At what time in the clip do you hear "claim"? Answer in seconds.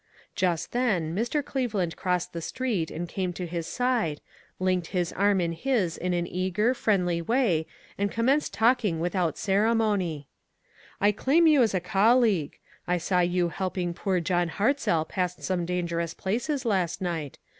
11.11-11.45